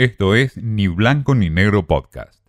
[0.00, 2.42] Esto es Ni Blanco ni Negro Podcast.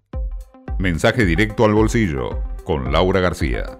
[0.80, 2.30] Mensaje directo al bolsillo
[2.64, 3.78] con Laura García.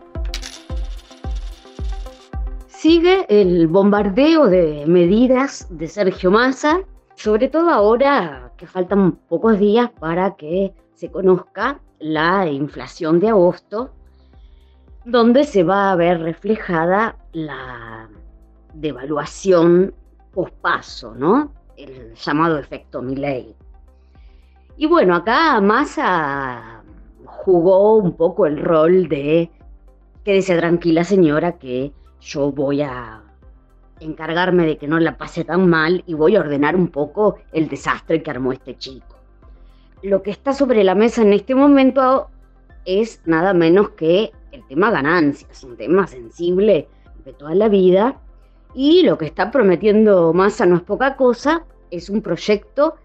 [2.68, 6.82] Sigue el bombardeo de medidas de Sergio Massa,
[7.16, 13.94] sobre todo ahora que faltan pocos días para que se conozca la inflación de agosto,
[15.06, 18.10] donde se va a ver reflejada la
[18.74, 19.96] devaluación
[20.34, 21.61] pospaso, ¿no?
[21.82, 23.56] El llamado efecto Milley.
[24.78, 26.84] Y bueno, acá Massa
[27.26, 29.50] jugó un poco el rol de
[30.24, 33.24] quédese tranquila señora que yo voy a
[34.00, 37.68] encargarme de que no la pase tan mal y voy a ordenar un poco el
[37.68, 39.16] desastre que armó este chico.
[40.04, 42.30] Lo que está sobre la mesa en este momento
[42.86, 46.88] es nada menos que el tema ganancias, un tema sensible
[47.26, 48.20] de toda la vida
[48.74, 52.96] y lo que está prometiendo Massa no es poca cosa, es un proyecto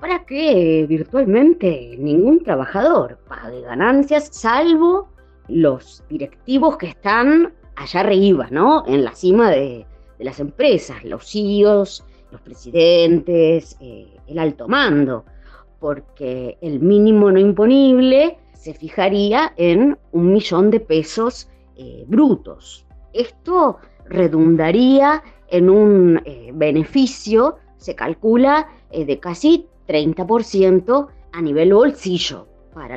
[0.00, 5.08] para que virtualmente ningún trabajador pague ganancias, salvo
[5.48, 8.84] los directivos que están allá arriba, ¿no?
[8.86, 9.86] En la cima de,
[10.18, 15.24] las empresas, los CEOs, los presidentes, eh, el alto mando,
[15.78, 22.84] porque el mínimo no imponible se fijaría en un millón de pesos eh, brutos.
[23.14, 32.96] Esto redundaría en un eh, beneficio, se calcula, de casi 30% a nivel bolsillo para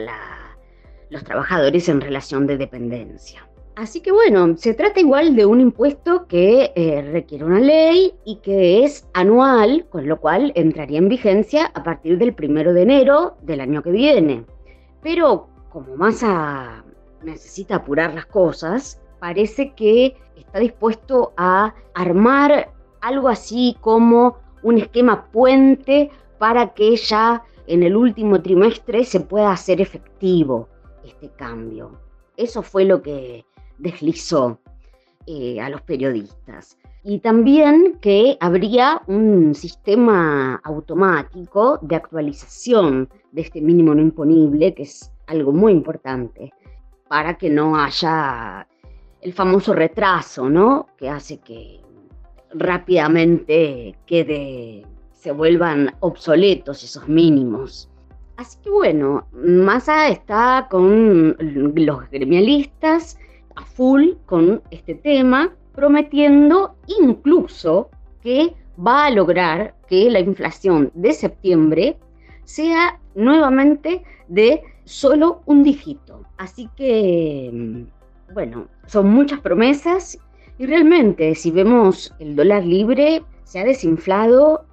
[1.09, 3.48] los trabajadores en relación de dependencia.
[3.76, 8.36] Así que bueno, se trata igual de un impuesto que eh, requiere una ley y
[8.38, 13.36] que es anual, con lo cual entraría en vigencia a partir del primero de enero
[13.42, 14.45] del año que viene.
[15.02, 16.84] Pero como Massa
[17.23, 25.25] necesita apurar las cosas, parece que está dispuesto a armar algo así como un esquema
[25.31, 30.67] puente para que ya en el último trimestre se pueda hacer efectivo
[31.05, 32.00] este cambio.
[32.36, 33.45] Eso fue lo que
[33.78, 34.59] deslizó
[35.27, 36.77] eh, a los periodistas.
[37.04, 44.83] Y también que habría un sistema automático de actualización de este mínimo no imponible, que
[44.83, 46.54] es algo muy importante,
[47.10, 48.67] para que no haya
[49.21, 50.87] el famoso retraso, ¿no?
[50.98, 51.82] Que hace que
[52.53, 57.89] rápidamente quede se vuelvan obsoletos esos mínimos.
[58.36, 63.17] Así que bueno, Massa está con los gremialistas
[63.55, 67.89] a full con este tema, prometiendo incluso
[68.21, 68.53] que
[68.86, 71.97] va a lograr que la inflación de septiembre
[72.43, 76.23] sea nuevamente de solo un dígito.
[76.37, 77.86] Así que,
[78.33, 80.17] bueno, son muchas promesas
[80.58, 84.65] y realmente si vemos el dólar libre se ha desinflado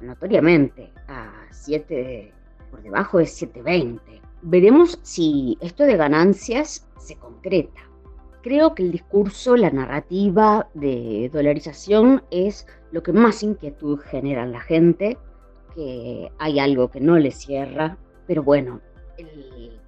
[0.00, 2.32] notoriamente a 7,
[2.70, 4.00] por debajo de 7.20.
[4.42, 7.80] Veremos si esto de ganancias se concreta.
[8.42, 14.52] Creo que el discurso, la narrativa de dolarización es lo que más inquietud genera en
[14.52, 15.16] la gente,
[15.76, 17.96] que hay algo que no le cierra,
[18.26, 18.80] pero bueno,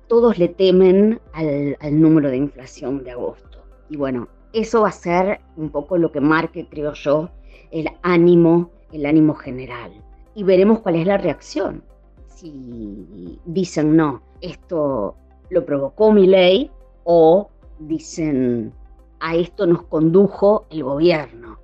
[0.06, 3.64] todos le temen al, al número de inflación de agosto.
[3.91, 7.31] Y bueno, eso va a ser un poco lo que marque, creo yo,
[7.70, 9.92] el ánimo el ánimo general.
[10.34, 11.82] Y veremos cuál es la reacción.
[12.28, 15.16] Si dicen no, esto
[15.50, 16.70] lo provocó mi ley
[17.04, 18.72] o dicen
[19.20, 21.59] a esto nos condujo el gobierno.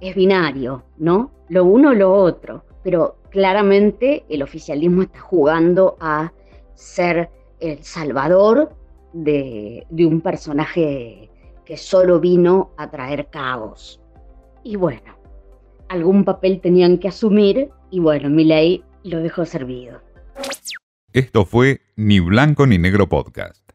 [0.00, 1.30] Es binario, ¿no?
[1.48, 2.62] Lo uno o lo otro.
[2.82, 6.32] Pero claramente el oficialismo está jugando a
[6.74, 8.70] ser el salvador
[9.12, 11.30] de, de un personaje
[11.68, 14.00] que solo vino a traer caos.
[14.64, 15.18] Y bueno,
[15.90, 20.00] algún papel tenían que asumir y bueno, mi ley lo dejó servido.
[21.12, 23.67] Esto fue Ni Blanco ni Negro Podcast.